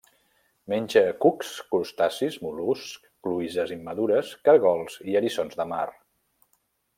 [0.71, 2.95] Menja cucs, crustacis, mol·luscs,
[3.27, 5.85] cloïsses immadures, caragols i eriçons de mar.